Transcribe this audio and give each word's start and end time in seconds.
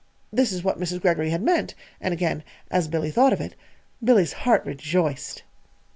This 0.33 0.51
was 0.51 0.63
what 0.63 0.79
Mrs. 0.79 0.99
Greggory 0.99 1.29
had 1.29 1.43
meant 1.43 1.75
and 2.01 2.11
again, 2.11 2.43
as 2.71 2.87
Billy 2.87 3.11
thought 3.11 3.33
of 3.33 3.39
it, 3.39 3.53
Billy's 4.03 4.33
heart 4.33 4.65
rejoiced. 4.65 5.43